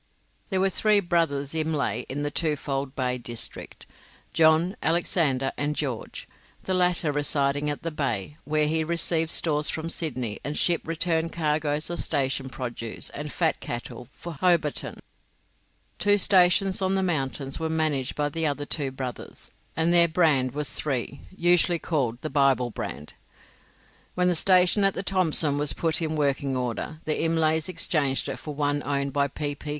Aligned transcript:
There 0.49 0.59
were 0.59 0.71
three 0.71 0.99
brothers 0.99 1.53
Imlay 1.53 2.07
in 2.09 2.23
the 2.23 2.31
Twofold 2.31 2.95
Bay 2.95 3.19
district 3.19 3.85
John, 4.33 4.75
Alexander, 4.81 5.51
and 5.57 5.75
George 5.75 6.27
the 6.63 6.73
latter 6.73 7.11
residing 7.11 7.69
at 7.69 7.83
the 7.83 7.91
Bay, 7.91 8.37
where 8.43 8.65
he 8.67 8.83
received 8.83 9.29
stores 9.29 9.69
from 9.69 9.91
Sydney, 9.91 10.39
and 10.43 10.57
shipped 10.57 10.87
return 10.87 11.29
cargoes 11.29 11.87
of 11.91 11.99
station 11.99 12.49
produce 12.49 13.11
and 13.11 13.31
fat 13.31 13.59
cattle 13.59 14.07
for 14.11 14.33
Hobarton. 14.33 14.97
Two 15.99 16.17
stations 16.17 16.81
on 16.81 16.95
the 16.95 17.03
mountains 17.03 17.59
were 17.59 17.69
managed 17.69 18.15
by 18.15 18.27
the 18.29 18.47
other 18.47 18.65
two 18.65 18.89
brothers, 18.89 19.51
and 19.77 19.93
their 19.93 20.07
brand 20.07 20.55
was 20.55 20.81
III., 20.83 21.21
usually 21.37 21.77
called 21.77 22.19
"the 22.21 22.29
Bible 22.31 22.71
brand." 22.71 23.13
When 24.15 24.29
the 24.29 24.35
station 24.35 24.83
on 24.83 24.93
the 24.93 25.03
Thomson 25.03 25.59
was 25.59 25.73
put 25.73 26.01
in 26.01 26.15
working 26.15 26.57
order, 26.57 27.01
the 27.03 27.21
Imlays 27.23 27.69
exchanged 27.69 28.27
it 28.29 28.39
for 28.39 28.55
one 28.55 28.81
owned 28.83 29.13
by 29.13 29.27
P. 29.27 29.53
P. 29.53 29.69